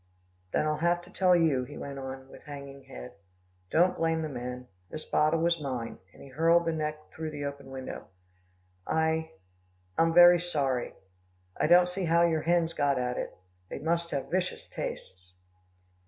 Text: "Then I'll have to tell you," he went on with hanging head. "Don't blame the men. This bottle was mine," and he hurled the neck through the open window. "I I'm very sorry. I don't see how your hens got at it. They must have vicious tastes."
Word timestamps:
"Then 0.51 0.65
I'll 0.65 0.77
have 0.79 1.03
to 1.03 1.11
tell 1.11 1.35
you," 1.35 1.63
he 1.63 1.77
went 1.77 1.99
on 1.99 2.27
with 2.27 2.41
hanging 2.45 2.85
head. 2.85 3.11
"Don't 3.69 3.95
blame 3.97 4.23
the 4.23 4.29
men. 4.29 4.67
This 4.89 5.05
bottle 5.05 5.39
was 5.41 5.61
mine," 5.61 5.99
and 6.11 6.23
he 6.23 6.29
hurled 6.29 6.65
the 6.65 6.71
neck 6.73 7.11
through 7.13 7.29
the 7.29 7.45
open 7.45 7.69
window. 7.69 8.07
"I 8.87 9.29
I'm 9.99 10.11
very 10.11 10.39
sorry. 10.39 10.95
I 11.55 11.67
don't 11.67 11.87
see 11.87 12.05
how 12.05 12.23
your 12.23 12.41
hens 12.41 12.73
got 12.73 12.97
at 12.97 13.19
it. 13.19 13.37
They 13.69 13.77
must 13.77 14.09
have 14.09 14.31
vicious 14.31 14.67
tastes." 14.67 15.35